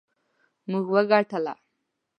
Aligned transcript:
موږ 0.71 0.85
وګټله 0.93 1.53